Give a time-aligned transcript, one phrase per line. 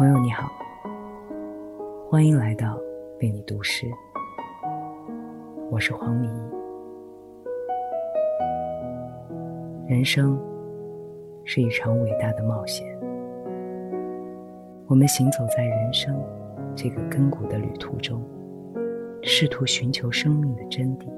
[0.00, 0.50] 朋友你好，
[2.08, 2.74] 欢迎来到
[3.20, 3.86] 为你读诗，
[5.70, 6.26] 我是黄米。
[9.86, 10.40] 人生
[11.44, 12.98] 是一场伟大的冒险，
[14.86, 16.18] 我们行走在人生
[16.74, 18.22] 这个亘古的旅途中，
[19.22, 21.12] 试图寻求生命的真谛。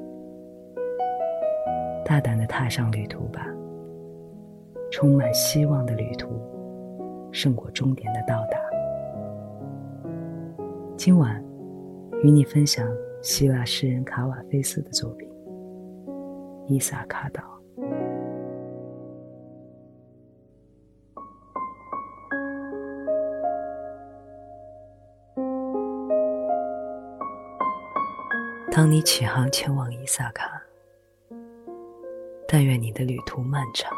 [2.04, 3.46] 大胆的踏上旅途吧，
[4.90, 6.30] 充满希望的旅途，
[7.30, 8.60] 胜过终点的到达。
[11.04, 11.44] 今晚，
[12.22, 12.88] 与你分享
[13.22, 15.28] 希腊诗人卡瓦菲斯的作品
[16.68, 17.42] 《伊萨卡岛》。
[28.70, 30.62] 当你起航前往伊萨卡，
[32.46, 33.92] 但愿你的旅途漫长，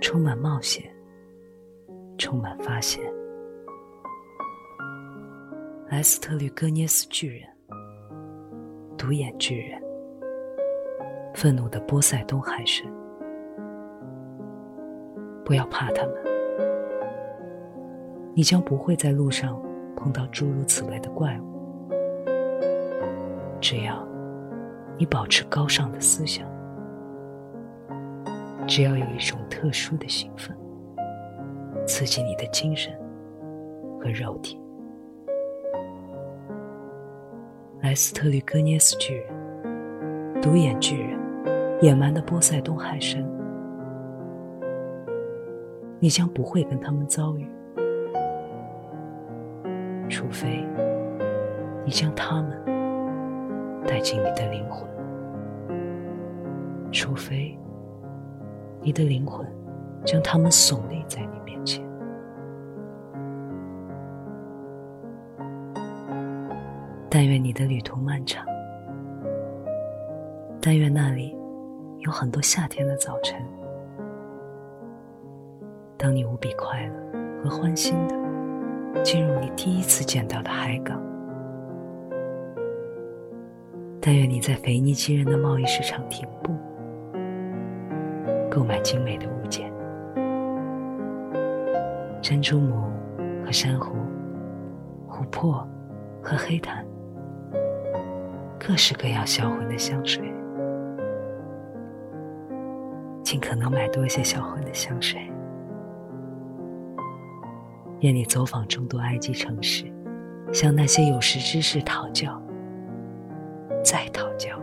[0.00, 0.84] 充满冒险，
[2.16, 3.02] 充满发现。
[5.88, 7.48] 莱斯特吕戈涅斯巨人，
[8.98, 9.80] 独眼巨人，
[11.32, 12.84] 愤怒的波塞冬海神，
[15.44, 16.14] 不要怕他们，
[18.34, 19.62] 你将不会在路上
[19.94, 21.88] 碰到诸如此类的怪物。
[23.60, 24.04] 只要
[24.98, 26.48] 你保持高尚的思想，
[28.66, 30.54] 只要有一种特殊的兴奋，
[31.86, 32.92] 刺激你的精神
[34.00, 34.60] 和肉体。
[37.86, 41.16] 莱斯特里戈涅斯巨人，独眼巨人，
[41.80, 43.24] 野蛮的波塞冬海神，
[46.00, 47.46] 你将不会跟他们遭遇，
[50.08, 50.66] 除非
[51.84, 52.60] 你将他们
[53.86, 54.88] 带进你的灵魂，
[56.90, 57.56] 除非
[58.82, 59.46] 你的灵魂
[60.04, 61.86] 将他们耸立在你面前。
[67.18, 68.44] 但愿你的旅途漫长，
[70.60, 71.34] 但愿那里
[72.00, 73.42] 有很多夏天的早晨，
[75.96, 81.00] 当你无比快乐和欢欣的进入你第一次见到的海港。
[83.98, 86.52] 但愿你在腓尼基人的贸易市场停步，
[88.50, 89.72] 购买精美的物件，
[92.20, 92.92] 珍珠母
[93.42, 93.96] 和珊瑚，
[95.08, 95.66] 琥珀
[96.20, 96.84] 和黑檀。
[98.58, 100.22] 各式各样销魂的香水，
[103.22, 105.20] 尽可能买多一些销魂的香水。
[108.00, 109.84] 愿你走访众多埃及城市，
[110.52, 112.40] 向那些有识之士讨教，
[113.84, 114.60] 再讨教，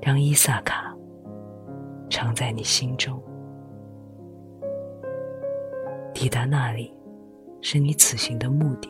[0.00, 0.96] 让伊萨卡
[2.08, 3.20] 常在你心中。
[6.14, 6.92] 抵达那里，
[7.60, 8.88] 是你此行的目的。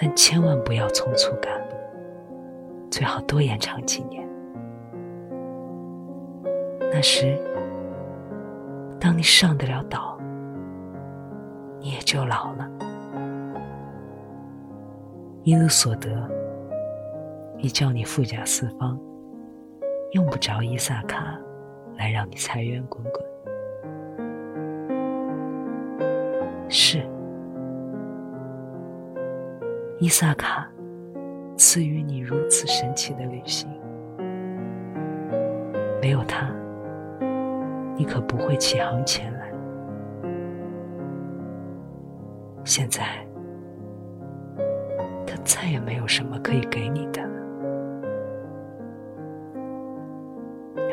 [0.00, 1.74] 但千万不要匆促赶路，
[2.90, 4.26] 最好多延长几年。
[6.90, 7.38] 那时，
[8.98, 10.18] 当你上得了岛，
[11.80, 12.66] 你也就老了。
[15.42, 16.08] 一路所得，
[17.58, 18.98] 已叫你富甲四方，
[20.12, 21.38] 用不着伊萨卡
[21.98, 23.22] 来让你财源滚滚。
[26.70, 27.06] 是。
[30.00, 30.66] 伊萨卡
[31.58, 33.68] 赐予你如此神奇的旅行，
[36.00, 36.50] 没有他，
[37.98, 39.52] 你可不会起航前来。
[42.64, 43.02] 现在，
[45.26, 47.34] 他再也没有什么可以给你的了。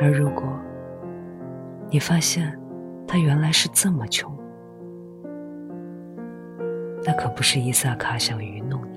[0.02, 0.44] 而如果
[1.90, 2.60] 你发现
[3.08, 4.30] 他原来是这么穷，
[7.06, 8.97] 那可不是伊萨卡想愚弄你。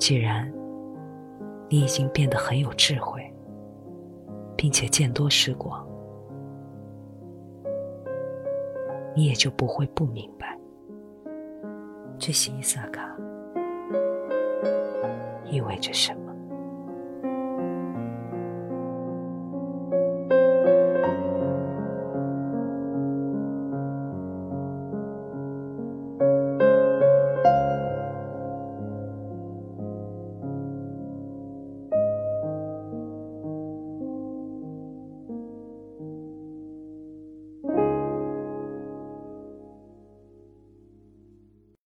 [0.00, 0.50] 既然
[1.68, 3.22] 你已经变得很有智慧，
[4.56, 5.86] 并且见多识广，
[9.14, 10.58] 你也就不会不明白
[12.18, 13.14] 这些伊萨卡
[15.44, 16.19] 意味着什么。